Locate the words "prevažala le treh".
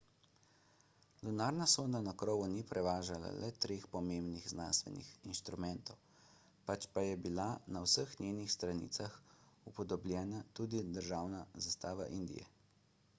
2.71-3.83